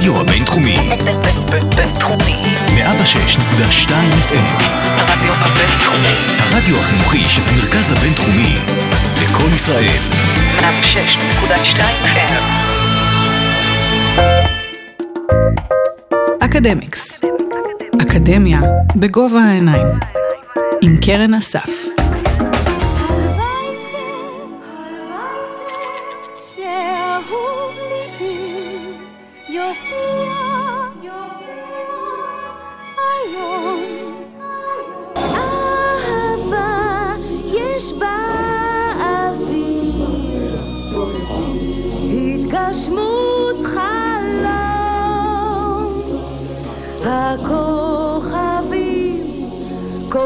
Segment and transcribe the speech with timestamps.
[0.00, 0.76] הרדיו הבינתחומי.
[1.76, 2.40] בינתחומי.
[2.66, 3.90] 106.2
[4.28, 4.62] FM.
[4.96, 6.14] הרדיו הבינתחומי.
[6.38, 8.56] הרדיו החינוכי של המרכז הבינתחומי.
[9.22, 9.98] לקום ישראל.
[10.58, 12.42] 106.2 FM.
[16.44, 17.20] אקדמיקס.
[18.02, 18.60] אקדמיה
[18.96, 19.86] בגובה העיניים.
[20.82, 21.89] עם קרן אסף.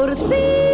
[0.05, 0.64] por ti.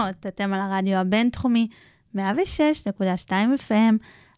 [0.00, 0.26] והמאזינות.
[0.26, 1.68] אתם על הרדיו הבינתחומי
[2.16, 2.18] 106.2
[3.68, 3.94] FM.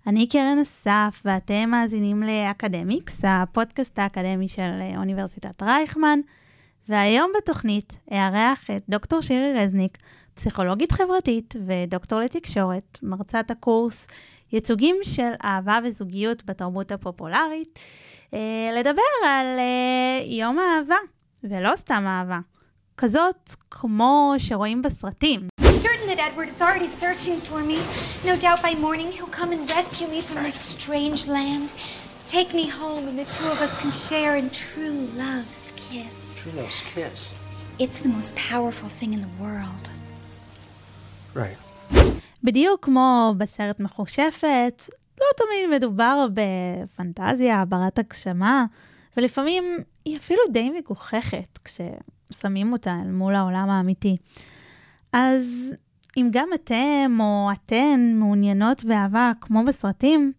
[0.06, 6.18] אני קרן אסף, ואתם מאזינים לאקדמיקס, הפודקאסט האקדמי של אה, אוניברסיטת רייכמן.
[6.88, 9.98] והיום בתוכנית אארח את דוקטור שירי רזניק,
[10.34, 14.06] פסיכולוגית חברתית ודוקטור לתקשורת, מרצת הקורס
[14.52, 17.78] ייצוגים של אהבה וזוגיות בתרבות הפופולרית,
[18.34, 20.96] אה, לדבר על אה, יום האהבה,
[21.44, 22.38] ולא סתם אהבה,
[22.96, 25.48] כזאת כמו שרואים בסרטים.
[25.82, 27.78] certain that Edward is already searching for me.
[28.30, 31.68] No doubt by morning he'll come and rescue me from this strange land.
[32.36, 36.14] Take me home and the two of us can share in true love's kiss.
[36.40, 37.20] True love's kiss.
[37.84, 39.84] It's the most powerful thing in the world.
[41.34, 41.56] Right.
[42.44, 44.90] בדיוק כמו בסרט מחושפת,
[45.20, 48.64] לא תמיד מדובר בפנטזיה, ברת הגשמה,
[49.16, 49.64] ולפעמים
[50.04, 51.58] היא אפילו די מגוחכת
[52.32, 54.16] כששמים אותה אל מול העולם האמיתי.
[55.12, 55.74] אז
[56.16, 60.32] אם גם אתם או אתן מעוניינות באהבה כמו בסרטים,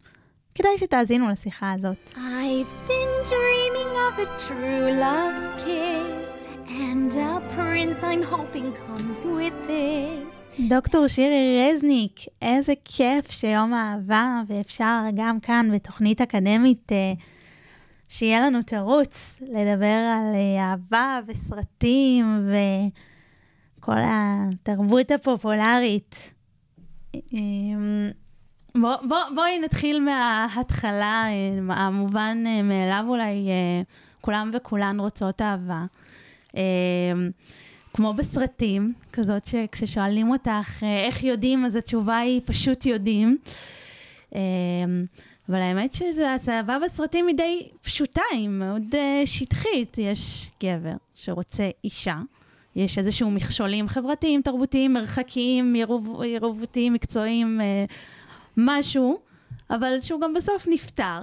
[0.55, 2.11] כדאי שתאזינו לשיחה הזאת.
[2.15, 6.29] I've been dreaming of a true love's kiss.
[6.67, 10.33] And a prince I'm hoping comes with this.
[10.69, 17.13] דוקטור שירי רזניק, איזה כיף שיום האהבה, ואפשר גם כאן בתוכנית אקדמית אה,
[18.13, 22.50] שיהיה לנו תירוץ לדבר על אה, אהבה וסרטים
[23.79, 26.34] וכל התרבות הפופולרית.
[27.16, 27.19] אה,
[28.75, 33.47] בוא, בוא, בואי נתחיל מההתחלה, אה, המובן אה, מאליו אולי,
[34.22, 35.85] כולם וכולן רוצות אהבה.
[36.57, 36.62] אה,
[37.94, 43.38] כמו בסרטים, כזאת שכששואלים אותך איך יודעים, אז התשובה היא פשוט יודעים.
[45.49, 49.97] אבל האמת שהאהבה בסרטים היא די פשוטה, היא מאוד אה, שטחית.
[49.97, 52.17] יש גבר שרוצה אישה,
[52.75, 57.85] יש איזשהו מכשולים חברתיים, תרבותיים, מרחקיים, ירוב, ירובותיים, מקצועיים, אה,
[58.57, 59.19] משהו,
[59.69, 61.19] אבל שהוא גם בסוף נפטר,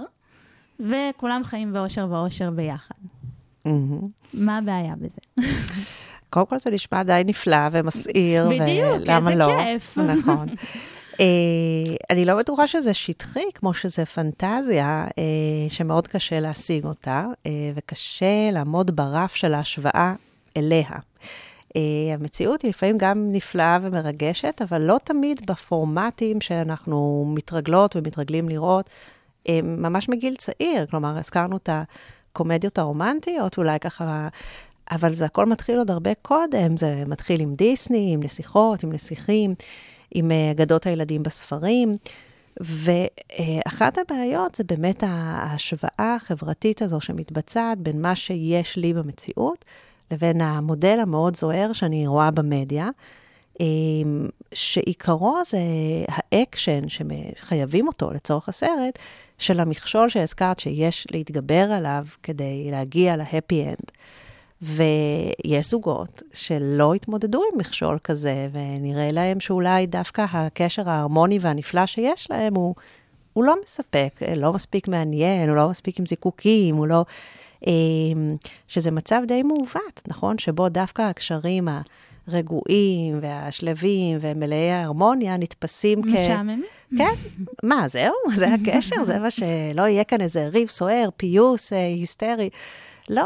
[0.79, 2.95] וכולם חיים באושר ואושר ביחד.
[4.33, 5.49] מה הבעיה בזה?
[6.29, 9.63] קודם כל זה נשמע די נפלא ומסעיר, בדיוק, ולמה איזה לא?
[9.63, 9.97] כיף.
[9.97, 10.47] נכון.
[11.21, 17.71] אה, אני לא בטוחה שזה שטחי, כמו שזה פנטזיה, אה, שמאוד קשה להשיג אותה, אה,
[17.75, 20.13] וקשה לעמוד ברף של ההשוואה
[20.57, 20.89] אליה.
[22.13, 28.89] המציאות היא לפעמים גם נפלאה ומרגשת, אבל לא תמיד בפורמטים שאנחנו מתרגלות ומתרגלים לראות,
[29.63, 30.85] ממש מגיל צעיר.
[30.85, 34.27] כלומר, הזכרנו את הקומדיות הרומנטיות, אולי ככה...
[34.91, 39.55] אבל זה הכל מתחיל עוד הרבה קודם, זה מתחיל עם דיסני, עם נסיכות, עם נסיכים,
[40.11, 41.97] עם אה, אגדות הילדים בספרים.
[42.59, 49.65] ואחת הבעיות זה באמת ההשוואה החברתית הזו שמתבצעת בין מה שיש לי במציאות
[50.11, 52.89] לבין המודל המאוד זוהר שאני רואה במדיה,
[53.61, 53.65] אה,
[54.53, 55.59] שעיקרו זה
[56.07, 58.99] האקשן שחייבים אותו לצורך הסרט,
[59.37, 63.91] של המכשול שהזכרת שיש להתגבר עליו כדי להגיע ל happy end.
[64.61, 72.31] ויש זוגות שלא התמודדו עם מכשול כזה, ונראה להם שאולי דווקא הקשר ההרמוני והנפלא שיש
[72.31, 72.75] להם הוא,
[73.33, 77.05] הוא לא מספק, לא מספיק מעניין, הוא לא מספיק עם זיקוקים, הוא לא...
[78.67, 80.37] שזה מצב די מעוות, נכון?
[80.37, 81.67] שבו דווקא הקשרים
[82.27, 86.05] הרגועים והשלווים ומלאי ההרמוניה נתפסים כ...
[86.05, 86.63] משעממים.
[86.97, 87.13] כן,
[87.63, 88.13] מה, זהו?
[88.33, 89.03] זה הקשר?
[89.03, 92.49] זה מה שלא יהיה כאן איזה ריב סוער, פיוס אה, היסטרי.
[93.11, 93.25] לא,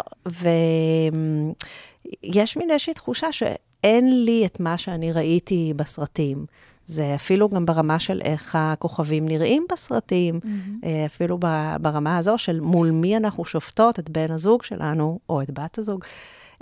[2.25, 6.45] ויש מין איזושהי תחושה שאין לי את מה שאני ראיתי בסרטים.
[6.85, 10.85] זה אפילו גם ברמה של איך הכוכבים נראים בסרטים, mm-hmm.
[11.05, 11.39] אפילו
[11.81, 16.03] ברמה הזו של מול מי אנחנו שופטות את בן הזוג שלנו, או את בת הזוג.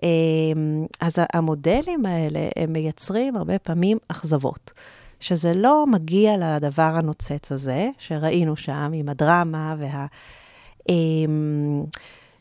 [0.04, 0.10] אה,
[1.02, 4.72] אז המודלים האלה, הם מייצרים הרבה פעמים אכזבות.
[5.20, 10.06] שזה לא מגיע לדבר הנוצץ הזה, שראינו שם עם הדרמה וה...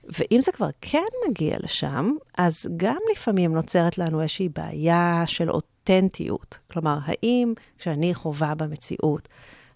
[0.04, 6.58] ואם זה כבר כן מגיע לשם, אז גם לפעמים נוצרת לנו איזושהי בעיה של אותנטיות.
[6.70, 9.28] כלומר, האם כשאני חווה במציאות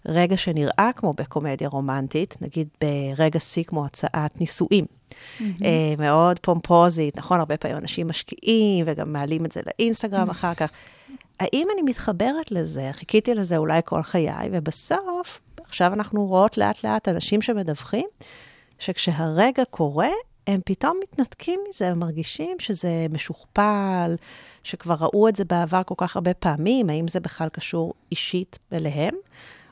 [0.05, 5.43] רגע שנראה כמו בקומדיה רומנטית, נגיד ברגע שיא כמו הצעת נישואים, mm-hmm.
[5.97, 7.39] מאוד פומפוזית, נכון?
[7.39, 10.31] הרבה פעמים אנשים משקיעים וגם מעלים את זה לאינסטגרם mm-hmm.
[10.31, 10.69] אחר כך.
[11.39, 12.89] האם אני מתחברת לזה?
[12.91, 18.07] חיכיתי לזה אולי כל חיי, ובסוף, עכשיו אנחנו רואות לאט-לאט אנשים שמדווחים,
[18.79, 20.09] שכשהרגע קורה,
[20.47, 24.15] הם פתאום מתנתקים מזה, הם מרגישים שזה משוכפל,
[24.63, 29.13] שכבר ראו את זה בעבר כל כך הרבה פעמים, האם זה בכלל קשור אישית אליהם,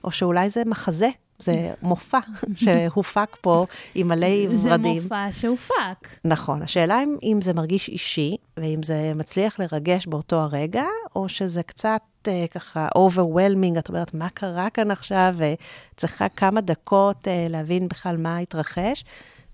[0.04, 1.10] או שאולי זה מחזה,
[1.40, 2.20] זה מופע
[2.64, 3.66] שהופק פה
[3.96, 4.58] עם מלא ורדים.
[4.58, 6.08] זה מופע שהופק.
[6.26, 6.62] נכון.
[6.62, 10.86] השאלה אם, אם זה מרגיש אישי, ואם זה מצליח לרגש באותו הרגע,
[11.16, 17.28] או שזה קצת uh, ככה overwhelming, את אומרת, מה קרה כאן עכשיו, וצריכה כמה דקות
[17.28, 19.04] uh, להבין בכלל מה התרחש.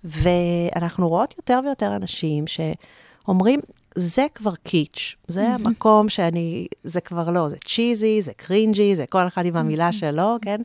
[0.04, 3.60] ואנחנו רואות יותר ויותר אנשים שאומרים,
[3.96, 9.28] זה כבר קיץ', זה המקום שאני, זה כבר לא, זה צ'יזי, זה קרינג'י, זה כל
[9.28, 10.62] אחד עם המילה שלו, כן?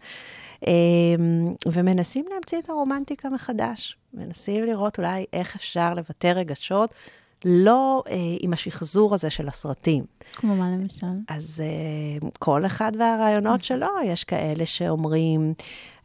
[0.66, 3.96] אמ, ומנסים להמציא את הרומנטיקה מחדש.
[4.14, 6.94] מנסים לראות אולי איך אפשר לבטא רגשות,
[7.48, 10.04] לא אה, עם השחזור הזה של הסרטים.
[10.32, 11.06] כמו מה למשל?
[11.28, 15.54] אז אה, כל אחד והרעיונות שלו, יש כאלה שאומרים,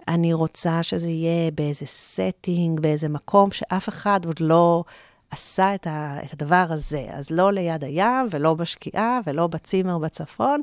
[0.07, 4.83] אני רוצה שזה יהיה באיזה setting, באיזה מקום שאף אחד עוד לא
[5.31, 7.05] עשה את, ה, את הדבר הזה.
[7.09, 10.61] אז לא ליד הים, ולא בשקיעה, ולא בצימר בצפון,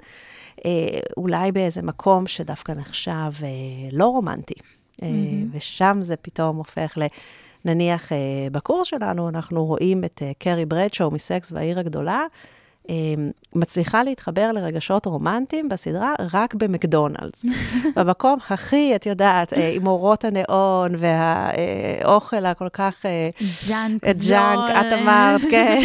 [0.64, 0.70] אה,
[1.16, 3.48] אולי באיזה מקום שדווקא נחשב אה,
[3.92, 4.54] לא רומנטי.
[5.02, 5.56] אה, mm-hmm.
[5.56, 7.06] ושם זה פתאום הופך ל...
[7.64, 8.18] נניח אה,
[8.52, 12.26] בקורס שלנו, אנחנו רואים את אה, קארי ברדשו מסקס והעיר הגדולה,
[12.88, 17.44] אמ, מצליחה להתחבר לרגשות רומנטיים בסדרה רק במקדונלדס.
[17.96, 23.04] במקום הכי, את יודעת, אה, עם אורות הניאון והאוכל הכל כך...
[23.68, 24.36] junk זול.
[24.36, 25.80] junk, את אמרת, כן.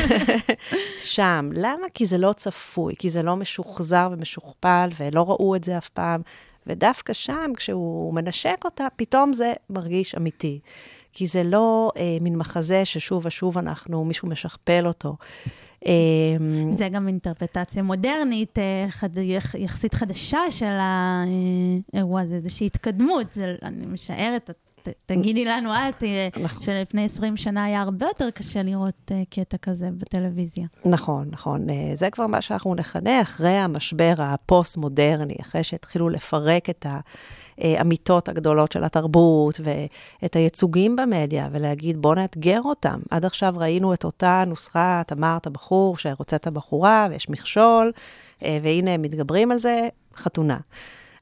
[0.98, 1.50] שם.
[1.54, 1.88] למה?
[1.94, 6.22] כי זה לא צפוי, כי זה לא משוחזר ומשוכפל, ולא ראו את זה אף פעם.
[6.68, 10.60] ודווקא שם, כשהוא מנשק אותה, פתאום זה מרגיש אמיתי.
[11.14, 15.16] כי זה לא אה, מין מחזה ששוב ושוב אנחנו, מישהו משכפל אותו.
[15.86, 19.10] אמ, זה גם אינטרפטציה מודרנית, אה, חד,
[19.58, 20.74] יחסית חדשה של
[21.94, 24.50] האירוע הזה, איזושהי התקדמות, זה, אני משערת,
[24.84, 26.64] ת, תגידי לנו את, אה, נכון.
[26.64, 30.66] שלפני 20 שנה היה הרבה יותר קשה לראות uh, קטע כזה בטלוויזיה.
[30.86, 31.68] נכון, נכון.
[31.94, 37.00] זה כבר מה שאנחנו נכנה אחרי המשבר הפוסט-מודרני, אחרי שהתחילו לפרק את ה...
[37.58, 43.00] האמיתות הגדולות של התרבות ואת הייצוגים במדיה, ולהגיד, בוא נאתגר אותם.
[43.10, 47.92] עד עכשיו ראינו את אותה נוסחה, את אמרת, הבחור שרוצה את הבחורה, ויש מכשול,
[48.44, 50.58] אה, והנה הם מתגברים על זה, חתונה.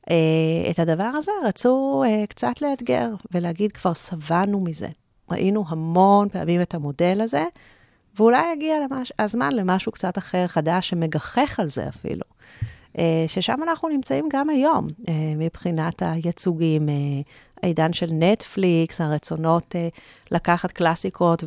[0.10, 4.88] אה, את הדבר הזה רצו אה, קצת לאתגר, ולהגיד, כבר שבענו מזה.
[5.32, 7.46] ראינו המון פעמים את המודל הזה,
[8.20, 9.14] ואולי יגיע למש...
[9.20, 12.31] הזמן למשהו קצת אחר, חדש, שמגחך על זה אפילו.
[12.98, 16.96] אה, ששם אנחנו נמצאים גם היום, אה, מבחינת הייצוגים, אה,
[17.64, 19.76] העידן של נטפליקס, הרצונות
[20.32, 21.44] לקחת קלאסיקות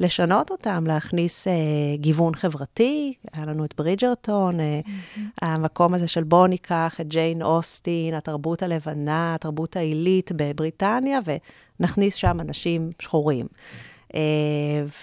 [0.00, 1.46] ולשנות אותם, להכניס
[1.94, 3.14] גיוון חברתי.
[3.32, 5.20] היה לנו את ברידג'רטון, mm-hmm.
[5.42, 11.18] המקום הזה של בואו ניקח את ג'יין אוסטין, התרבות הלבנה, התרבות העילית בבריטניה,
[11.80, 13.46] ונכניס שם אנשים שחורים.
[14.14, 14.20] אה,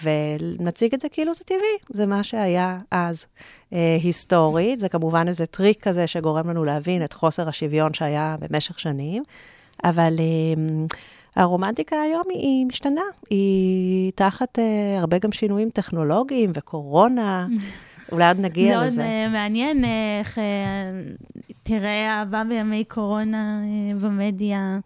[0.02, 3.26] ונציג את זה כאילו זה טבעי, זה מה שהיה אז
[3.72, 4.80] אה, היסטורית.
[4.80, 9.22] זה כמובן איזה טריק כזה שגורם לנו להבין את חוסר השוויון שהיה במשך שנים,
[9.84, 10.16] אבל...
[10.18, 10.86] אה,
[11.36, 13.00] הרומנטיקה היום היא, משתנה,
[13.30, 14.62] היא תחת uh,
[15.00, 17.46] הרבה גם שינויים טכנולוגיים וקורונה,
[18.12, 18.94] אולי עוד נגיע לזה.
[18.94, 19.84] זה עוד uh, מעניין
[20.20, 20.38] איך
[21.62, 23.60] תראה אהבה בימי קורונה
[24.00, 24.78] במדיה.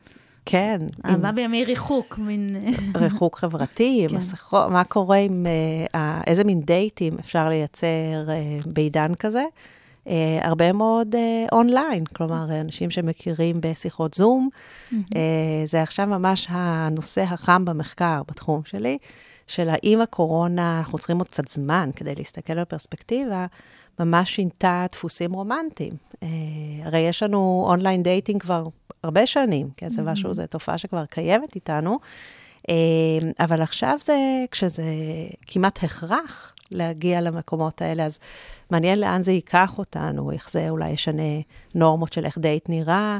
[0.47, 0.79] כן.
[1.05, 1.35] אהבה עם...
[1.35, 2.57] בימי ריחוק, מין...
[2.97, 4.17] ריחוק חברתי, כן.
[4.17, 5.47] מסכות, מה קורה עם,
[5.95, 7.87] uh, איזה מין דייטים אפשר לייצר
[8.27, 9.45] uh, בעידן כזה?
[10.05, 10.09] Uh,
[10.43, 11.15] הרבה מאוד
[11.53, 14.49] אונליין, uh, כלומר, אנשים שמכירים בשיחות זום.
[14.93, 14.95] Uh,
[15.65, 18.99] זה עכשיו ממש הנושא החם במחקר בתחום שלי,
[19.47, 23.47] של האם הקורונה, אנחנו צריכים עוד קצת זמן כדי להסתכל בפרספקטיבה,
[24.01, 25.93] ממש שינתה דפוסים רומנטיים.
[26.15, 26.27] Uh,
[26.85, 28.65] הרי יש לנו online dating כבר
[29.03, 31.99] הרבה שנים, כן, זה משהו, זו תופעה שכבר קיימת איתנו.
[32.69, 34.85] אה, אבל עכשיו זה, כשזה
[35.47, 38.19] כמעט הכרח להגיע למקומות האלה, אז
[38.71, 41.41] מעניין לאן זה ייקח אותנו, איך זה אולי ישנה
[41.75, 43.19] נורמות של איך דייט נראה,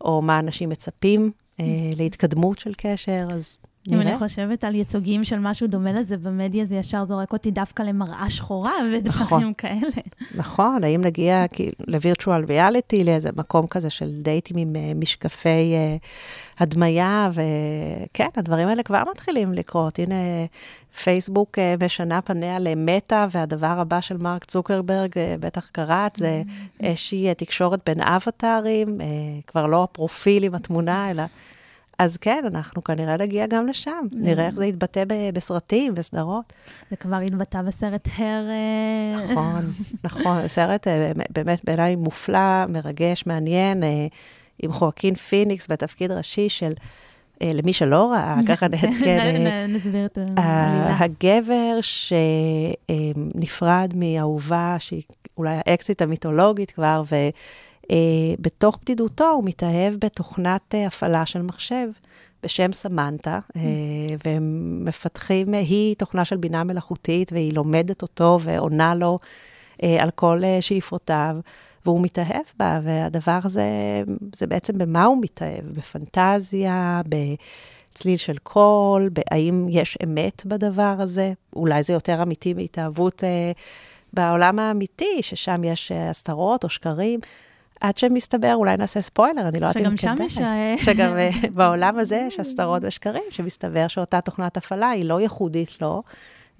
[0.00, 1.64] או מה אנשים מצפים אה,
[1.96, 3.56] להתקדמות של קשר, אז
[3.88, 4.00] אם.
[4.00, 8.30] אני חושבת על ייצוגים של משהו דומה לזה במדיה, זה ישר זורק אותי דווקא למראה
[8.30, 9.52] שחורה ודברים נכון.
[9.58, 10.02] כאלה.
[10.34, 11.44] נכון, האם נגיע
[11.86, 15.96] לווירטואל ריאליטי, לאיזה מקום כזה של דייטים עם אה, משקפי אה,
[16.58, 19.98] הדמיה, וכן, הדברים האלה כבר מתחילים לקרות.
[19.98, 20.14] הנה,
[21.02, 25.10] פייסבוק אה, משנה פניה למטא, והדבר הבא של מרק צוקרברג,
[25.40, 26.42] בטח קראת, זה
[26.80, 28.98] איזושהי אה, תקשורת בין אבטארים,
[29.46, 31.22] כבר לא הפרופיל עם התמונה, אלא...
[31.98, 34.06] אז כן, אנחנו כנראה נגיע גם לשם.
[34.12, 36.52] נראה איך זה יתבטא בסרטים, בסדרות.
[36.90, 38.44] זה כבר התבטא בסרט הר...
[38.50, 39.72] אה, נכון,
[40.04, 44.06] נכון, סרט אה, באמת בעיניי מופלא, מרגש, מעניין, אה,
[44.62, 46.72] עם חואקין פיניקס בתפקיד ראשי של,
[47.42, 50.96] למי שלא ראה, ככה נעדכן, נ- נסביר את העלילה.
[50.98, 51.78] הגבר
[52.86, 55.02] שנפרד מאהובה, שהיא
[55.38, 57.02] אולי האקסית המיתולוגית כבר,
[57.92, 61.86] ובתוך בדידותו הוא מתאהב בתוכנת אה, הפעלה של מחשב.
[62.44, 63.62] בשם סמנטה, אה,
[64.24, 69.18] והם מפתחים, אה, היא תוכנה של בינה מלאכותית, והיא לומדת אותו ועונה לו
[69.82, 71.36] אה, על כל אה, שאיפותיו,
[71.84, 73.62] והוא מתאהב בה, והדבר הזה,
[74.34, 75.64] זה בעצם במה הוא מתאהב?
[75.64, 81.32] בפנטזיה, בצליל של קול, האם יש אמת בדבר הזה?
[81.56, 83.52] אולי זה יותר אמיתי מהתאהבות אה,
[84.12, 87.20] בעולם האמיתי, ששם יש אה, הסתרות או שקרים.
[87.80, 90.28] עד שמסתבר, אולי נעשה ספוילר, אני לא יודעת אם שגם כדאי.
[90.28, 95.04] שם יש, אה, שגם אה, בעולם הזה יש הסתרות ושקרים, שמסתבר שאותה תוכנת הפעלה היא
[95.04, 96.02] לא ייחודית לו,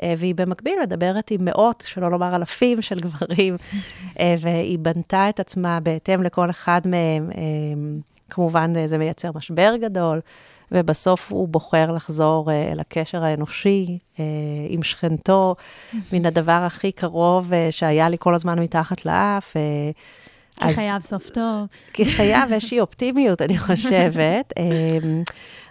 [0.02, 3.56] אה, והיא במקביל מדברת עם מאות, שלא לומר אלפים של גברים,
[4.40, 7.30] והיא בנתה את עצמה בהתאם לכל אחד מהם.
[8.30, 10.21] כמובן, זה מייצר משבר גדול,
[10.73, 13.99] ובסוף הוא בוחר לחזור אל הקשר האנושי
[14.68, 15.54] עם שכנתו,
[16.12, 19.56] מן הדבר הכי קרוב שהיה לי כל הזמן מתחת לאף.
[20.61, 21.66] כי אז- חייב סוף טוב.
[21.92, 24.52] כי חייב איזושהי אופטימיות, אני חושבת.
[24.58, 25.23] אמ,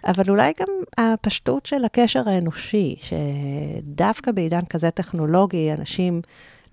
[0.07, 6.21] אבל אולי גם הפשטות של הקשר האנושי, שדווקא בעידן כזה טכנולוגי, אנשים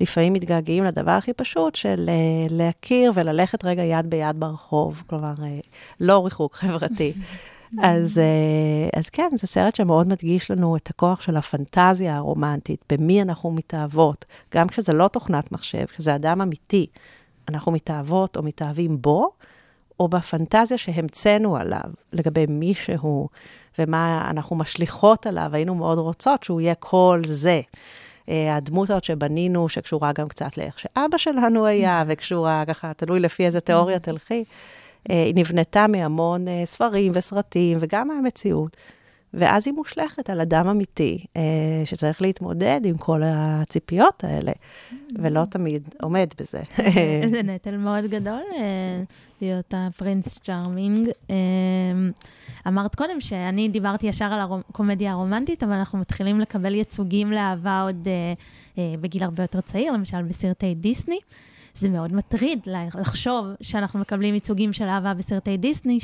[0.01, 2.15] לפעמים מתגעגעים לדבר הכי פשוט של אה,
[2.51, 5.59] להכיר וללכת רגע יד ביד ברחוב, כלומר, אה,
[6.01, 7.13] לא ריחוק חברתי.
[7.83, 13.23] אז, אה, אז כן, זה סרט שמאוד מדגיש לנו את הכוח של הפנטזיה הרומנטית, במי
[13.23, 14.25] אנחנו מתאהבות,
[14.55, 16.87] גם כשזה לא תוכנת מחשב, כשזה אדם אמיתי,
[17.51, 19.31] אנחנו מתאהבות או מתאהבים בו,
[20.01, 23.29] או בפנטזיה שהמצאנו עליו, לגבי מי שהוא,
[23.79, 27.61] ומה אנחנו משליכות עליו, היינו מאוד רוצות שהוא יהיה כל זה.
[28.29, 33.47] אה, הדמות הזאת שבנינו, שקשורה גם קצת לאיך שאבא שלנו היה, וקשורה ככה, תלוי לפי
[33.47, 34.45] איזה תיאוריה תלכי,
[35.11, 38.77] אה, היא נבנתה מהמון אה, ספרים וסרטים, וגם מהמציאות.
[39.35, 41.43] ואז היא מושלכת על אדם אמיתי, אה,
[41.85, 44.53] שצריך להתמודד עם כל הציפיות האלה,
[45.19, 46.61] ולא תמיד עומד בזה.
[47.33, 49.03] זה נטל מאוד גדול אה,
[49.41, 51.09] להיות הפרינס צ'ארמינג.
[51.31, 51.37] אה,
[52.69, 58.09] אמרת קודם שאני דיברתי ישר על הקומדיה הרומנטית, אבל אנחנו מתחילים לקבל ייצוגים לאהבה עוד
[58.09, 58.33] אה,
[58.79, 61.19] אה, בגיל הרבה יותר צעיר, למשל בסרטי דיסני.
[61.75, 62.67] זה מאוד מטריד
[63.01, 65.99] לחשוב שאנחנו מקבלים ייצוגים של אהבה בסרטי דיסני,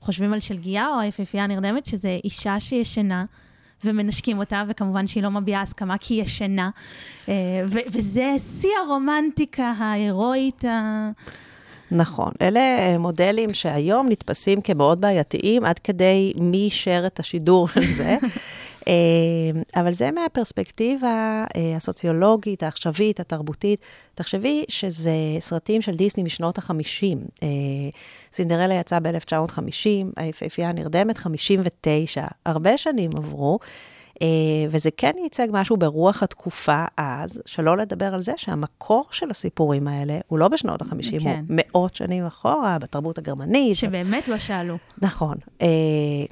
[0.00, 3.24] שחושבים על שלגיה או היפהפייה הנרדמת, שזה אישה שישנה.
[3.84, 6.70] ומנשקים אותה, וכמובן שהיא לא מביעה הסכמה כי היא ישנה.
[7.28, 7.34] אה,
[7.68, 10.64] וזה שיא הרומנטיקה ההירואית.
[10.64, 11.10] ה-
[11.90, 17.86] נכון, אלה אה, מודלים שהיום נתפסים כמאוד בעייתיים, עד כדי מי אישר את השידור של
[17.86, 18.16] זה.
[18.88, 23.80] אה, אבל זה מהפרספקטיבה אה, הסוציולוגית, העכשווית, התרבותית.
[24.14, 27.44] תחשבי שזה סרטים של דיסני משנות ה-50.
[28.32, 32.24] סינדרלה יצא ב-1950, היפהפייה הנרדמת, 59.
[32.46, 33.58] הרבה שנים עברו.
[34.18, 34.20] Uh,
[34.70, 40.18] וזה כן ייצג משהו ברוח התקופה אז, שלא לדבר על זה שהמקור של הסיפורים האלה
[40.28, 41.28] הוא לא בשנות ה-50, כן.
[41.28, 43.76] הוא מאות שנים אחורה, בתרבות הגרמנית.
[43.76, 44.76] שבאמת לא שאלו.
[45.02, 45.34] נכון.
[45.58, 45.62] Uh,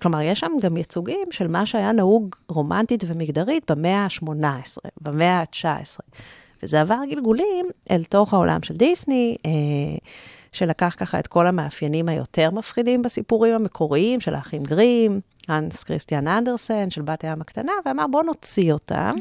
[0.03, 4.27] כלומר, יש שם גם ייצוגים של מה שהיה נהוג רומנטית ומגדרית במאה ה-18,
[5.01, 6.19] במאה ה-19.
[6.63, 9.49] וזה עבר גלגולים אל תוך העולם של דיסני, uh,
[10.57, 16.91] שלקח ככה את כל המאפיינים היותר מפחידים בסיפורים המקוריים של האחים גרים, האנס כריסטיאן אנדרסן,
[16.91, 19.15] של בת הים הקטנה, ואמר, בואו נוציא אותם,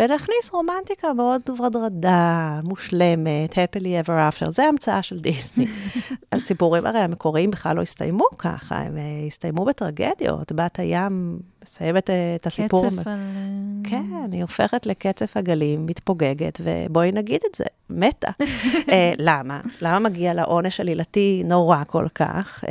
[0.00, 5.66] ולהכניס רומנטיקה מאוד ורדרדה, מושלמת, happily ever after, זה המצאה של דיסני.
[6.32, 10.52] הסיפורים הרי המקוריים בכלל לא הסתיימו ככה, הם אה, הסתיימו בטרגדיות.
[10.52, 12.86] בת הים מסיימת אה, את הסיפור.
[12.86, 13.06] קצף על...
[13.06, 18.30] אה, כן, היא הופכת לקצף עגלים, מתפוגגת, ובואי נגיד את זה, מתה.
[19.18, 19.60] למה?
[19.82, 22.64] למה מגיע לה עונש עלילתי נורא כל כך?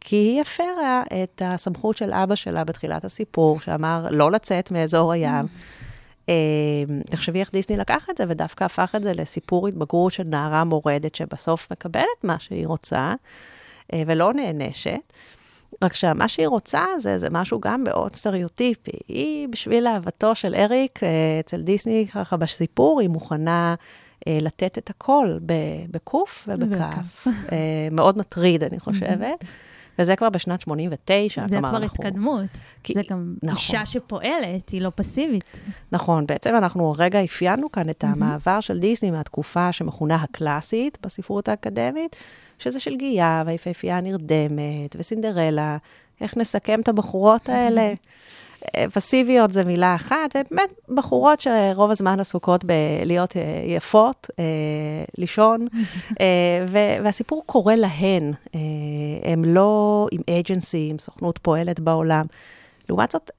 [0.00, 5.46] כי היא הפרה את הסמכות של אבא שלה בתחילת הסיפור, שאמר לא לצאת מאזור הים.
[6.30, 10.64] אה, תחשבי איך דיסני לקח את זה, ודווקא הפך את זה לסיפור התבגרות של נערה
[10.64, 13.14] מורדת, שבסוף מקבלת מה שהיא רוצה,
[13.92, 15.12] אה, ולא נענשת.
[15.82, 18.98] רק שמה שהיא רוצה זה, זה משהו גם מאוד סטריאוטיפי.
[19.08, 21.08] היא, בשביל אהבתו של אריק, אה,
[21.40, 23.74] אצל דיסני, ככה בסיפור, היא מוכנה
[24.26, 25.38] אה, לתת את הכל
[25.90, 27.26] בקוף ובכף.
[27.92, 29.44] מאוד מטריד, אני חושבת.
[30.00, 31.42] וזה כבר בשנת 89.
[31.42, 32.44] זה כלומר, כבר אנחנו- התקדמות.
[32.82, 33.56] כי- זה גם נכון.
[33.56, 35.44] אישה שפועלת, היא לא פסיבית.
[35.92, 42.16] נכון, בעצם אנחנו רגע אפיינו כאן את המעבר של דיסני מהתקופה שמכונה הקלאסית בספרות האקדמית,
[42.58, 45.76] שזה של גיאה והיפהפייה הנרדמת וסינדרלה,
[46.20, 47.92] איך נסכם את הבחורות האלה.
[48.92, 54.44] פסיביות זה מילה אחת, ובאמת בחורות שרוב הזמן עסוקות בלהיות אה, יפות, אה,
[55.18, 55.66] לישון,
[56.20, 56.64] אה,
[57.02, 58.32] והסיפור קורה להן.
[59.24, 62.26] הם לא עם אייג'נסי, עם סוכנות פועלת בעולם.
[62.88, 63.30] לעומת זאת,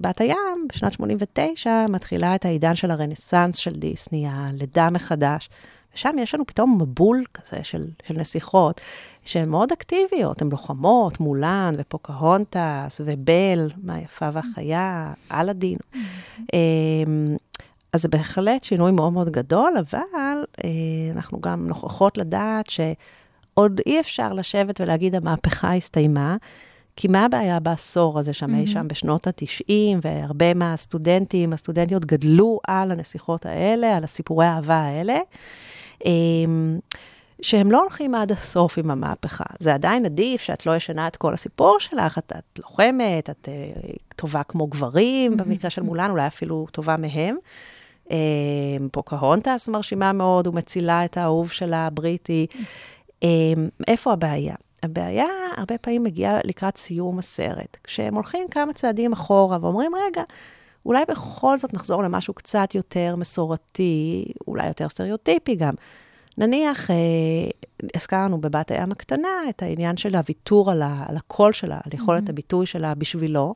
[0.00, 5.48] בת הים, בשנת 89, מתחילה את העידן של הרנסאנס של דיסני, הלידה מחדש.
[5.94, 8.80] ושם יש לנו פתאום מבול כזה של, של נסיכות,
[9.24, 15.78] שהן מאוד אקטיביות, הן לוחמות, מולן ופוקהונטס ובל, מה יפה והחיה, אלאדין.
[16.52, 17.36] אמ,
[17.92, 20.70] אז זה בהחלט שינוי מאוד מאוד גדול, אבל אה,
[21.12, 26.36] אנחנו גם נוכחות לדעת שעוד אי אפשר לשבת ולהגיד המהפכה הסתיימה,
[26.96, 32.90] כי מה הבעיה בעשור הזה שם, אי שם בשנות ה-90, והרבה מהסטודנטים, הסטודנטיות גדלו על
[32.90, 35.18] הנסיכות האלה, על הסיפורי האהבה האלה.
[36.04, 36.78] אמ,
[37.42, 39.44] שהם לא הולכים עד הסוף עם המהפכה.
[39.58, 43.98] זה עדיין עדיף שאת לא ישנה את כל הסיפור שלך, את, את לוחמת, את uh,
[44.16, 47.36] טובה כמו גברים, במקרה של מולן, אולי אפילו טובה מהם.
[48.06, 48.10] Um,
[48.92, 52.46] פוקהונטס מרשימה מאוד, ומצילה את האהוב שלה, הבריטי.
[53.08, 53.24] Um,
[53.88, 54.54] איפה הבעיה?
[54.82, 55.26] הבעיה
[55.56, 60.22] הרבה פעמים מגיעה לקראת סיום הסרט, כשהם הולכים כמה צעדים אחורה ואומרים, רגע,
[60.88, 65.72] אולי בכל זאת נחזור למשהו קצת יותר מסורתי, אולי יותר סטריאוטיפי גם.
[66.38, 66.96] נניח, אה,
[67.94, 72.28] הזכרנו בבת הים הקטנה את העניין של הוויתור על, ה, על הקול שלה, על יכולת
[72.28, 73.54] הביטוי שלה בשבילו,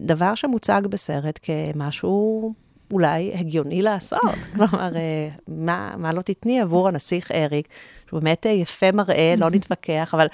[0.00, 2.54] דבר שמוצג בסרט כמשהו
[2.92, 4.20] אולי הגיוני לעשות.
[4.54, 7.68] כלומר, אה, מה, מה לא תתני עבור הנסיך אריק,
[8.08, 10.26] שהוא באמת אה, יפה מראה, לא נתווכח, אבל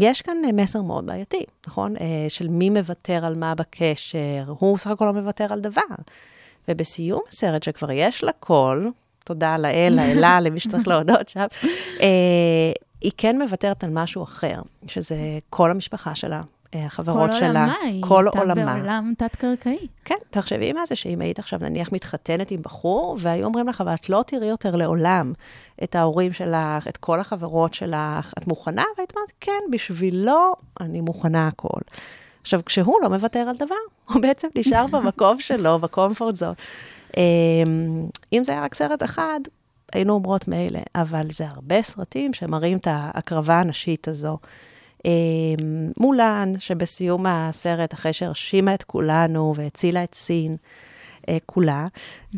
[0.00, 1.96] יש כאן אה, מסר מאוד בעייתי, נכון?
[1.96, 5.82] אה, של מי מוותר על מה בקשר, הוא סך הכל לא מוותר על דבר.
[6.68, 8.92] ובסיום הסרט, שכבר יש לה קול,
[9.24, 11.46] תודה לאל, לאלה, למי שצריך להודות שם,
[12.00, 15.16] אה, היא כן מוותרת על משהו אחר, שזה
[15.50, 16.40] כל המשפחה שלה,
[16.74, 18.74] אה, החברות כל שלה, עולמה, היא כל הייתה עולמה.
[18.74, 19.86] בעולם תת-קרקעי.
[20.04, 23.94] כן, תחשבי מה זה שאם היית עכשיו נניח מתחתנת עם בחור, והיו אומרים לך, אבל
[23.94, 25.32] את לא תראי יותר לעולם
[25.84, 28.84] את ההורים שלך, את כל החברות שלך, את מוכנה?
[28.96, 31.80] והיית אומרת, כן, בשבילו אני מוכנה הכל.
[32.40, 33.74] עכשיו, כשהוא לא מוותר על דבר,
[34.12, 36.54] הוא בעצם נשאר במקום שלו, בקומפורט זון.
[38.32, 39.40] אם זה היה רק סרט אחד,
[39.92, 44.38] היינו אומרות מילא, אבל זה הרבה סרטים שמראים את ההקרבה הנשית הזו.
[45.06, 45.10] אה,
[45.96, 50.56] מולן, שבסיום הסרט, אחרי שהרשימה את כולנו והצילה את סין
[51.28, 51.86] אה, כולה,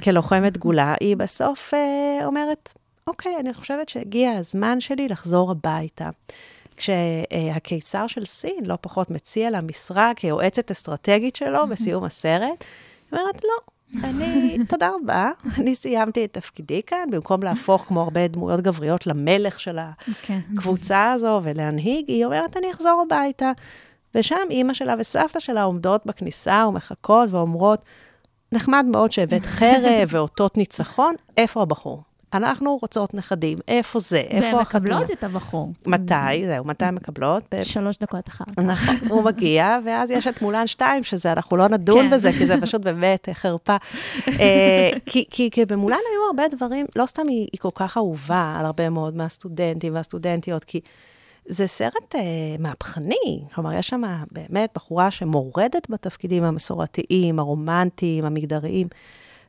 [0.05, 2.75] כלוחמת דגולה, היא בסוף אה, אומרת,
[3.07, 6.11] אוקיי, אני חושבת שהגיע הזמן שלי לחזור הביתה.
[6.77, 12.65] כשהקיסר של סין לא פחות מציע לה משרה כיועצת אסטרטגית שלו בסיום הסרט,
[13.13, 18.29] היא אומרת, לא, אני, תודה רבה, אני סיימתי את תפקידי כאן, במקום להפוך כמו הרבה
[18.29, 19.79] דמויות גבריות למלך של
[20.23, 20.39] כן.
[20.55, 23.53] הקבוצה הזו ולהנהיג, היא אומרת, אני אחזור הביתה.
[24.15, 27.85] ושם אימא שלה וסבתא שלה עומדות בכניסה ומחכות ואומרות,
[28.53, 32.03] נחמד מאוד שהבאת חרב ואותות ניצחון, איפה הבחור?
[32.35, 34.19] אנחנו רוצות נכדים, איפה זה?
[34.19, 34.85] איפה והן החתונה?
[34.85, 35.73] מקבלות את הבחור.
[35.87, 36.47] מתי?
[36.47, 37.55] זהו, מתי הן מקבלות?
[37.63, 38.59] שלוש דקות אחר כך.
[38.59, 42.11] נכון, הוא מגיע, ואז יש את מולן 2, שזה, אנחנו לא נדון כן.
[42.11, 43.77] בזה, כי זה פשוט באמת חרפה.
[44.29, 48.91] אה, כי, במולן היו הרבה דברים, לא סתם היא, היא כל כך אהובה על הרבה
[48.91, 50.81] מאוד מהסטודנטים והסטודנטיות, כי
[51.49, 52.21] זה סרט אה,
[52.59, 53.41] מהפכני.
[53.55, 58.87] כלומר, יש שם באמת בחורה שמורדת בתפקידים המסורתיים, הרומנטיים, המגדריים.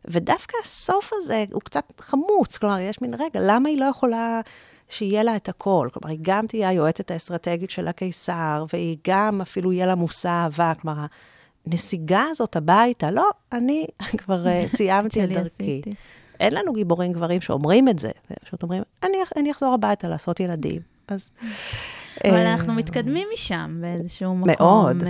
[0.05, 4.41] ודווקא הסוף הזה הוא קצת חמוץ, כלומר, יש מין, רגע, למה היא לא יכולה
[4.89, 5.89] שיהיה לה את הכל?
[5.93, 10.73] כלומר, היא גם תהיה היועצת האסטרטגית של הקיסר, והיא גם אפילו יהיה לה מושא אהבה,
[10.81, 11.05] כלומר,
[11.67, 13.85] הנסיגה הזאת הביתה, לא, אני
[14.17, 15.47] כבר אה, סיימתי את דרכי.
[15.59, 15.93] עשיתי.
[16.39, 18.11] אין לנו גיבורים גברים שאומרים את זה,
[18.45, 20.81] פשוט אומרים, אני, אני אחזור הביתה לעשות ילדים.
[21.07, 21.29] אז...
[22.25, 24.55] אבל אה, אנחנו מתקדמים משם באיזשהו מקום.
[24.59, 25.03] מאוד.
[25.03, 25.09] אה,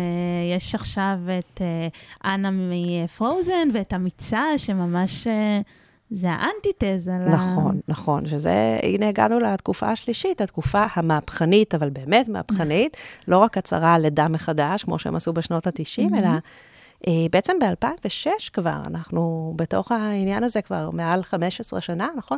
[0.56, 1.88] יש עכשיו את אה,
[2.34, 5.28] אנה מפרוזן ואת אמיצה, שממש...
[5.28, 5.62] אה,
[6.10, 7.12] זה האנטיתזה.
[7.12, 13.94] נכון, נכון, שזה, הנה הגענו לתקופה השלישית, התקופה המהפכנית, אבל באמת מהפכנית, לא רק הצהרה
[13.94, 16.30] על לידה מחדש, כמו שהם עשו בשנות ה-90, אלא
[17.08, 22.38] אה, בעצם ב-2006 כבר, אנחנו בתוך העניין הזה כבר מעל 15 שנה, נכון?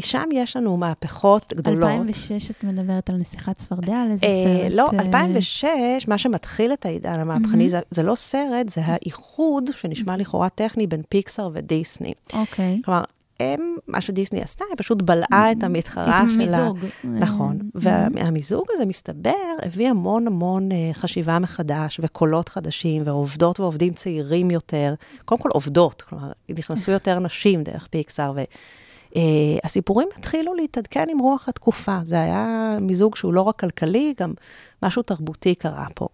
[0.00, 1.90] אה, שם יש לנו מהפכות גדולות.
[1.90, 4.72] 2006 את מדברת על נסיכת צפרדע, על איזה אה, סרט?
[4.74, 5.68] לא, אה, 2006,
[6.08, 11.02] מה שמתחיל את העידן המהפכני, זה, זה לא סרט, זה האיחוד, שנשמע לכאורה טכני, בין
[11.08, 12.12] פיקסאר ודיסני.
[12.32, 12.80] אוקיי.
[12.84, 13.04] כלומר,
[13.40, 16.58] הם, מה שדיסני עשתה, היא פשוט בלעה את המתחרה את שלה.
[16.58, 16.78] המיזוג.
[17.04, 17.58] נכון.
[17.86, 24.50] אה, והמיזוג הזה, מסתבר, הביא המון המון אה, חשיבה מחדש, וקולות חדשים, ועובדות ועובדים צעירים
[24.50, 24.94] יותר.
[25.24, 28.32] קודם כל עובדות, כלומר, נכנסו יותר נשים דרך פיקסאר,
[29.14, 31.98] והסיפורים התחילו להתעדכן עם רוח התקופה.
[32.04, 34.32] זה היה מיזוג שהוא לא רק כלכלי, גם
[34.82, 36.08] משהו תרבותי קרה פה.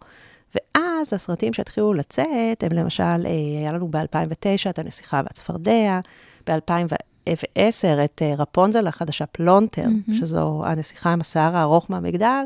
[0.54, 6.00] ואז הסרטים שהתחילו לצאת, הם למשל, אה, היה לנו ב-2009 את הנסיכה והצפרדע,
[6.46, 10.14] ב-2010 את אה, רפונזל החדשה פלונטר, מהמם.
[10.14, 12.44] שזו הנסיכה עם השיער הארוך מהמגדל.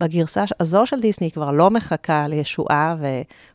[0.00, 2.96] בגרסה הזו של דיסני היא כבר לא מחכה לישועה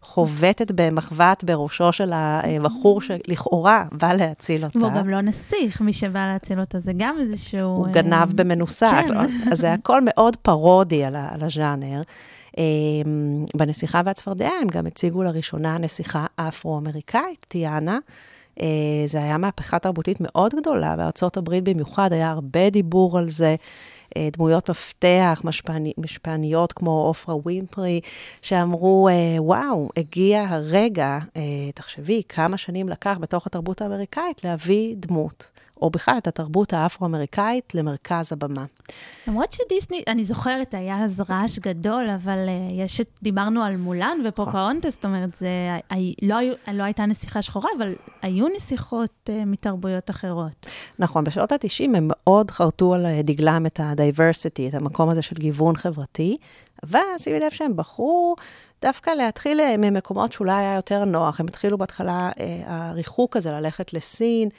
[0.02, 4.80] וחובטת במחבת בראשו של הבחור שלכאורה בא להציל אותה.
[4.80, 7.60] והוא גם לא נסיך, מי שבא להציל אותה, זה גם איזשהו...
[7.60, 8.90] הוא אה, גנב במנוסה.
[8.90, 9.08] כן.
[9.08, 12.02] כלומר, אז זה הכל מאוד פרודי על, על הז'אנר.
[12.58, 18.00] אמ, בנסיכה והצפרדע הם גם הציגו לראשונה נסיכה אפרו-אמריקאית, טיאנה.
[18.62, 18.68] אה,
[19.06, 23.56] זה היה מהפכה תרבותית מאוד גדולה, בארצות הברית במיוחד היה הרבה דיבור על זה.
[24.18, 28.02] אה, דמויות מפתח, משפעני, משפעניות כמו עופרה ווינפרי,
[28.42, 31.42] שאמרו, אה, וואו, הגיע הרגע, אה,
[31.76, 35.48] תחשבי, כמה שנים לקח בתוך התרבות האמריקאית להביא דמות,
[35.84, 38.66] או בכלל את התרבות האפרו-אמריקאית למרכז הבמה.
[39.28, 44.94] למרות שדיסני, אני זוכרת, היה אז רעש גדול, אבל uh, יש, דיברנו על מולן ופוקהונטס,
[44.94, 45.48] זאת אומרת, זה
[45.90, 50.66] הי- לא, היו, לא הייתה נסיכה שחורה, אבל היו נסיכות uh, מתרבויות אחרות.
[51.00, 55.36] נכון, בשנות ה-90 הם מאוד חרטו על אה, דגלם את ה-diversity, את המקום הזה של
[55.36, 56.38] גיוון חברתי,
[56.84, 58.36] אבל שימי לב שהם בחרו
[58.82, 61.40] דווקא להתחיל אה, ממקומות שאולי היה יותר נוח.
[61.40, 64.50] הם התחילו בהתחלה, אה, הריחוק הזה, ללכת לסין.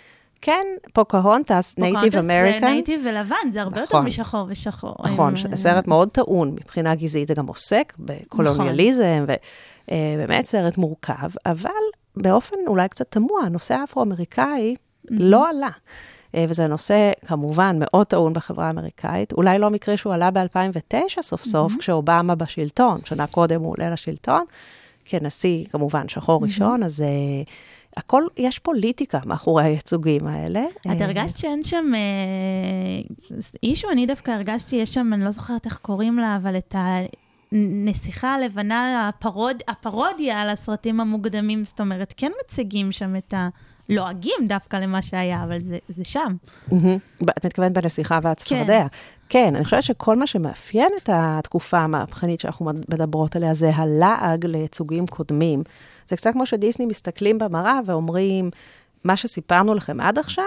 [0.44, 2.60] כן, פוקהונטס, native פוקהונטס American.
[2.60, 4.06] זה native ולבן, זה הרבה יותר נכון.
[4.06, 4.94] משחור ושחור.
[5.04, 9.24] נכון, הם, אה, סרט מאוד טעון מבחינה גזעית, זה גם עוסק בקולוניאליזם,
[9.88, 11.70] ובאמת סרט מורכב, אבל
[12.16, 14.76] באופן אולי קצת תמוה, הנושא האפרו-אמריקאי
[15.10, 15.70] לא עלה.
[16.34, 19.32] אה, וזה נושא כמובן מאוד טעון בחברה האמריקאית.
[19.32, 24.44] אולי לא מקרה שהוא עלה ב-2009 סוף סוף, כשאובמה בשלטון, שנה קודם הוא עולה לשלטון,
[25.04, 27.06] כנשיא, כמובן, שחור ראשון, אז אה,
[27.96, 30.62] הכל, יש פוליטיקה מאחורי הייצוגים האלה.
[30.80, 33.90] את אה, הרגשת שאין שם אה, אישו?
[33.90, 36.74] אני דווקא הרגשתי, יש שם, אני לא זוכרת איך קוראים לה, אבל את
[37.52, 43.48] הנסיכה הלבנה, הפרוד, הפרודיה על הסרטים המוקדמים, זאת אומרת, כן מציגים שם את ה...
[43.88, 46.34] לועגים דווקא למה שהיה, אבל זה, זה שם.
[47.20, 48.64] ב- את מתכוונת בנסיכה והצפרדע.
[48.66, 48.86] כן.
[49.28, 55.06] כן, אני חושבת שכל מה שמאפיין את התקופה המהפכנית שאנחנו מדברות עליה, זה הלעג לייצוגים
[55.06, 55.62] קודמים.
[56.06, 58.50] זה קצת כמו שדיסני מסתכלים במראה ואומרים,
[59.04, 60.44] מה שסיפרנו לכם עד עכשיו,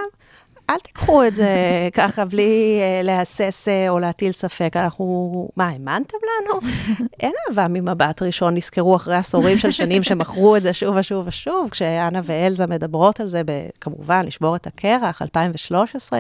[0.70, 1.50] אל תיקחו את זה
[1.94, 4.74] ככה בלי אה, להסס אה, או להטיל ספק.
[4.76, 6.60] אנחנו, מה, האמנתם לנו?
[7.20, 11.70] אין אהבה ממבט ראשון, נזכרו אחרי עשורים של שנים שמכרו את זה שוב ושוב ושוב,
[11.70, 13.42] כשאנה ואלזה מדברות על זה,
[13.82, 16.20] כמובן, לשבור את הקרח, 2013.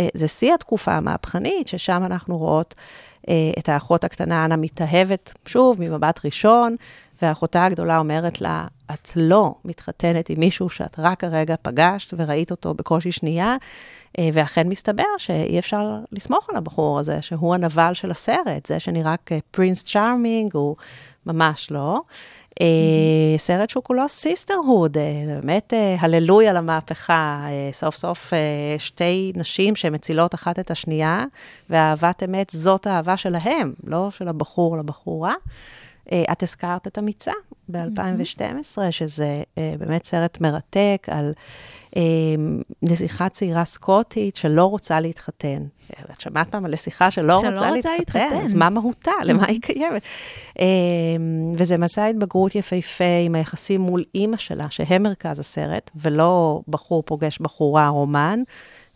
[0.00, 2.74] אה, זה שיא התקופה המהפכנית, ששם אנחנו רואות
[3.58, 6.76] את האחות הקטנה, אנה, מתאהבת, שוב, ממבט ראשון,
[7.22, 12.74] ואחותה הגדולה אומרת לה, את לא מתחתנת עם מישהו שאת רק הרגע פגשת וראית אותו
[12.74, 13.56] בקושי שנייה,
[14.18, 19.14] אה, ואכן מסתבר שאי אפשר לסמוך על הבחור הזה, שהוא הנבל של הסרט, זה שנראה
[19.26, 20.76] כ Prince Charming, הוא
[21.26, 22.00] ממש לא.
[22.60, 28.38] אה, סרט שהוא כולו sisterhood, באמת אה, הללויה למהפכה, אה, סוף סוף אה,
[28.78, 31.24] שתי נשים שמצילות אחת את השנייה,
[31.70, 35.34] ואהבת אמת זאת האהבה שלהם, לא של הבחור לבחורה.
[36.12, 37.32] אה, את הזכרת את אמיצה
[37.70, 41.32] ב-2012, שזה אה, באמת סרט מרתק על
[41.96, 42.02] אה,
[42.82, 45.62] נסיכה צעירה סקוטית שלא רוצה להתחתן.
[46.12, 48.36] את שמעת פעם על נסיכה שלא רוצה רוצה להתחתן, להתחתן.
[48.42, 49.10] אז מה מהותה?
[49.24, 50.02] למה היא קיימת?
[51.56, 57.38] וזה מסע התבגרות יפהפה עם היחסים מול אימא שלה, שהם מרכז הסרט, ולא בחור פוגש
[57.38, 58.42] בחורה רומן,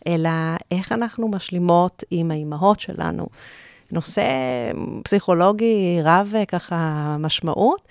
[0.07, 0.29] אלא
[0.71, 3.27] איך אנחנו משלימות עם האימהות שלנו.
[3.91, 4.23] נושא
[5.03, 7.87] פסיכולוגי רב אה, ככה משמעות,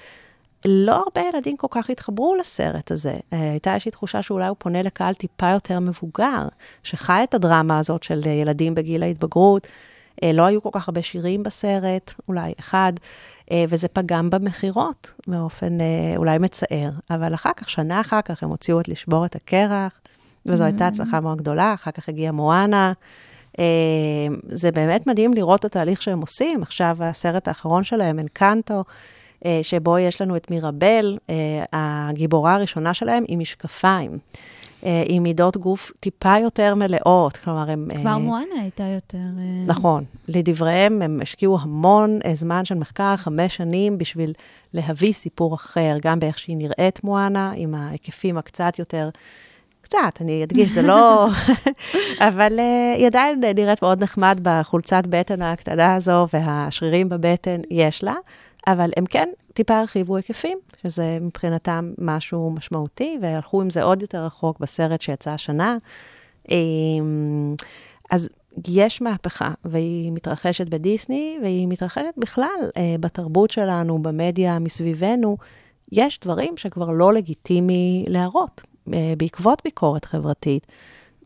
[0.65, 3.17] לא הרבה ילדים כל כך התחברו לסרט הזה.
[3.33, 6.49] אה, הייתה איזושהי תחושה שאולי הוא פונה לקהל טיפה יותר מבוגר,
[6.83, 9.67] שחי את הדרמה הזאת של אה, ילדים בגיל ההתבגרות.
[10.35, 12.93] לא היו כל כך הרבה שירים בסרט, אולי אחד,
[13.69, 15.79] וזה פגם במכירות באופן
[16.17, 16.91] אולי מצער.
[17.11, 20.01] אבל אחר כך, שנה אחר כך, הם הוציאו את לשבור את הקרח,
[20.47, 22.93] וזו הייתה הצלחה מאוד גדולה, אחר כך הגיעה מואנה.
[23.59, 23.65] אה,
[24.49, 26.63] זה באמת מדהים לראות את התהליך שהם עושים.
[26.63, 28.85] עכשיו, הסרט האחרון שלהם, אנקנטו,
[29.45, 34.19] אה, שבו יש לנו את מירבל, אה, הגיבורה הראשונה שלהם, עם משקפיים.
[34.85, 37.89] אה, עם מידות גוף טיפה יותר מלאות, כלומר, הם...
[38.01, 39.19] כבר אה, מואנה הייתה יותר...
[39.19, 40.05] אה, נכון.
[40.29, 44.33] לדבריהם, הם השקיעו המון זמן של מחקר, חמש שנים, בשביל
[44.75, 49.09] להביא סיפור אחר, גם באיך שהיא נראית מואנה, עם ההיקפים הקצת יותר...
[49.85, 51.29] קצת, אני אדגיש, זה לא...
[52.29, 58.15] אבל uh, היא עדיין נראית מאוד נחמד בחולצת בטן הקטנה הזו, והשרירים בבטן יש לה,
[58.67, 64.25] אבל הם כן טיפה הרחיבו היקפים, שזה מבחינתם משהו משמעותי, והלכו עם זה עוד יותר
[64.25, 65.77] רחוק בסרט שיצא השנה.
[66.51, 67.55] אמ,
[68.11, 68.29] אז
[68.69, 75.37] יש מהפכה, והיא מתרחשת בדיסני, והיא מתרחשת בכלל אה, בתרבות שלנו, במדיה מסביבנו.
[75.93, 78.74] יש דברים שכבר לא לגיטימי להראות, אה,
[79.17, 80.67] בעקבות ביקורת חברתית.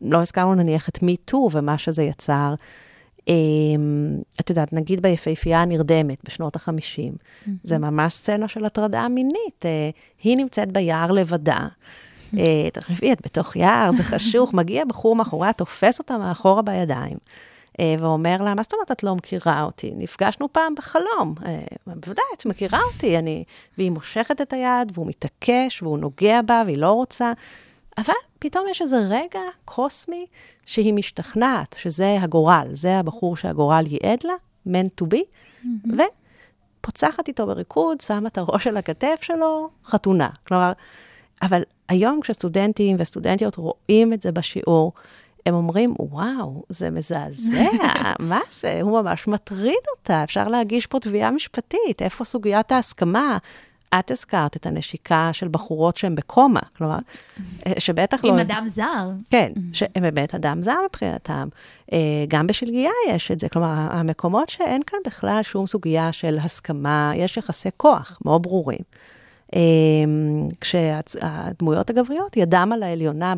[0.01, 2.53] לא הזכרנו נניח את MeToo ומה שזה יצר.
[3.29, 3.33] אה,
[4.39, 7.49] את יודעת, נגיד ביפהפייה הנרדמת בשנות ה-50, mm-hmm.
[7.63, 9.65] זה ממש סצנה של הטרדה מינית.
[9.65, 9.89] אה,
[10.23, 11.67] היא נמצאת ביער לבדה.
[12.37, 17.27] אה, תחשבי, את בתוך יער, זה חשוך, מגיע בחור מאחוריה, תופס אותה מאחורה בידיים, אה,
[17.99, 19.91] ואומר לה, מה זאת אומרת את לא מכירה אותי?
[19.95, 21.35] נפגשנו פעם בחלום.
[21.45, 23.17] אה, בוודאי, את מכירה אותי.
[23.17, 23.43] אני...
[23.77, 27.31] והיא מושכת את היד, והוא מתעקש, והוא נוגע בה, והיא לא רוצה.
[27.97, 30.25] אבל פתאום יש איזה רגע קוסמי
[30.65, 34.33] שהיא משתכנעת, שזה הגורל, זה הבחור שהגורל ייעד לה,
[34.67, 35.89] meant to be, mm-hmm.
[36.81, 40.29] ופוצחת איתו בריקוד, שמה את הראש על הכתף שלו, חתונה.
[40.47, 40.71] כלומר,
[41.41, 44.93] אבל היום כשסטודנטים וסטודנטיות רואים את זה בשיעור,
[45.45, 47.63] הם אומרים, וואו, זה מזעזע,
[48.19, 48.79] מה זה?
[48.81, 53.37] הוא ממש מטריד אותה, אפשר להגיש פה תביעה משפטית, איפה סוגיית ההסכמה?
[53.99, 56.97] את הזכרת את הנשיקה של בחורות שהן בקומה, כלומר,
[57.79, 58.29] שבטח לא...
[58.29, 59.11] עם אדם זר.
[59.29, 61.47] כן, שהם באמת אדם זר מבחינתם.
[61.93, 61.97] אה,
[62.27, 67.37] גם בשלגיה יש את זה, כלומר, המקומות שאין כאן בכלל שום סוגיה של הסכמה, יש
[67.37, 68.81] יחסי כוח מאוד ברורים.
[69.55, 69.59] אה,
[70.61, 73.33] כשהדמויות הגבריות, ידם על העליונה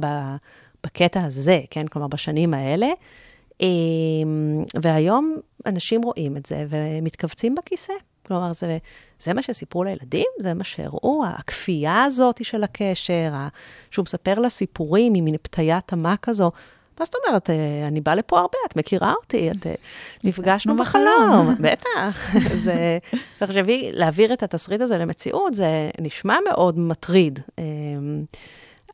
[0.84, 1.88] בקטע הזה, כן?
[1.88, 2.88] כלומר, בשנים האלה.
[3.62, 3.67] אה,
[4.82, 7.94] והיום אנשים רואים את זה ומתכווצים בכיסא.
[8.28, 8.78] כלומר, זה,
[9.20, 13.34] זה מה שסיפרו לילדים, זה מה שהראו, הכפייה הזאת של הקשר,
[13.91, 16.52] שהוא מספר לה סיפורים עם מין פתיית תמה כזו.
[17.00, 17.50] מה זאת אומרת,
[17.88, 19.67] אני באה לפה הרבה, את מכירה אותי, את
[20.24, 21.56] נפגשנו בחלום.
[21.60, 22.36] בטח.
[22.65, 22.98] זה,
[23.39, 27.39] תחשבי, להעביר את התסריט הזה למציאות, זה נשמע מאוד מטריד.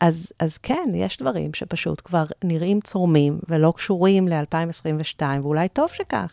[0.02, 6.32] אז, אז כן, יש דברים שפשוט כבר נראים צורמים ולא קשורים ל-2022, ואולי טוב שכך.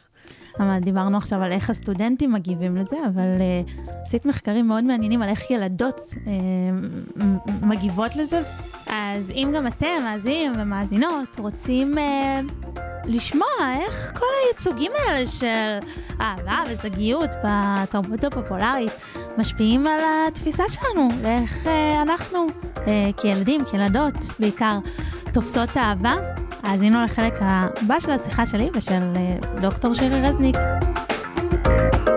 [0.60, 5.28] אבל דיברנו עכשיו על איך הסטודנטים מגיבים לזה, אבל uh, עשית מחקרים מאוד מעניינים על
[5.28, 7.22] איך ילדות uh,
[7.62, 8.40] מגיבות לזה.
[8.86, 12.52] אז אם גם אתם, מאזינים ומאזינות, רוצים uh,
[13.04, 13.48] לשמוע
[13.80, 15.78] איך כל הייצוגים האלה של
[16.20, 18.92] אהבה וזגיות בתרבות הפופולרית
[19.38, 21.68] משפיעים על התפיסה שלנו, לאיך uh,
[22.02, 22.80] אנחנו, uh,
[23.16, 24.78] כילדים, כילדות בעיקר,
[25.34, 26.14] תופסות אהבה?
[26.62, 30.56] האזינו לחלק הבא של השיחה שלי ושל אה, דוקטור שירי רזניק.
[31.64, 32.13] thank you